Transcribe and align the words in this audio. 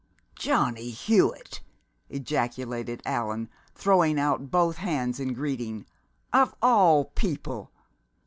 "Johnny 0.35 0.89
Hewitt!" 0.89 1.61
ejaculated 2.09 3.03
Allan, 3.05 3.49
throwing 3.75 4.19
out 4.19 4.49
both 4.49 4.77
hands 4.77 5.19
in 5.19 5.31
greeting. 5.33 5.85
"Of 6.33 6.55
all 6.59 7.05
people! 7.05 7.71